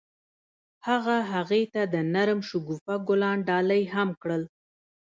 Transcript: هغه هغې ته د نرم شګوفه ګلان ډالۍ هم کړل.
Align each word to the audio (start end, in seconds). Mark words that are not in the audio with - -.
هغه 0.87 1.17
هغې 1.33 1.63
ته 1.73 1.81
د 1.93 1.95
نرم 2.13 2.39
شګوفه 2.49 2.95
ګلان 3.07 3.37
ډالۍ 3.49 3.83
هم 3.93 4.09
کړل. 4.21 4.43